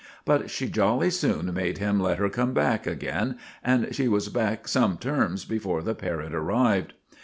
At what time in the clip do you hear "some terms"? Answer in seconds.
4.67-5.45